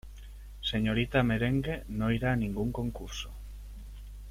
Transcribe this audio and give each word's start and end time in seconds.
Señorita 0.71 1.19
Merengue 1.29 1.75
no 1.97 2.09
iria 2.15 2.29
a 2.31 2.35
ningún 2.35 2.69
concurso. 2.79 3.29